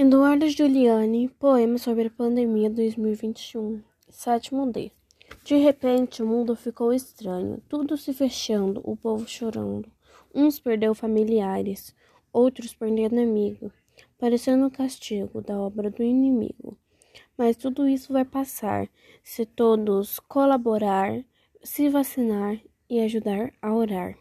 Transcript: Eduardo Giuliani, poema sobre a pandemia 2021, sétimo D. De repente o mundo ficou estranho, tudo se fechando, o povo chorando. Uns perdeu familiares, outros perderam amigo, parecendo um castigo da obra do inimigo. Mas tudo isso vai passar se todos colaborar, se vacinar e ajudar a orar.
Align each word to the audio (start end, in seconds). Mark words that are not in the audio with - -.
Eduardo 0.00 0.48
Giuliani, 0.48 1.28
poema 1.28 1.76
sobre 1.76 2.06
a 2.06 2.10
pandemia 2.10 2.70
2021, 2.70 3.82
sétimo 4.08 4.70
D. 4.70 4.92
De 5.42 5.56
repente 5.56 6.22
o 6.22 6.26
mundo 6.26 6.54
ficou 6.54 6.92
estranho, 6.92 7.60
tudo 7.68 7.96
se 7.96 8.12
fechando, 8.12 8.80
o 8.84 8.96
povo 8.96 9.26
chorando. 9.26 9.90
Uns 10.32 10.60
perdeu 10.60 10.94
familiares, 10.94 11.96
outros 12.32 12.72
perderam 12.72 13.20
amigo, 13.20 13.72
parecendo 14.16 14.66
um 14.66 14.70
castigo 14.70 15.42
da 15.42 15.58
obra 15.58 15.90
do 15.90 16.04
inimigo. 16.04 16.78
Mas 17.36 17.56
tudo 17.56 17.88
isso 17.88 18.12
vai 18.12 18.24
passar 18.24 18.88
se 19.24 19.44
todos 19.44 20.20
colaborar, 20.20 21.24
se 21.64 21.88
vacinar 21.88 22.56
e 22.88 23.00
ajudar 23.00 23.52
a 23.60 23.74
orar. 23.74 24.16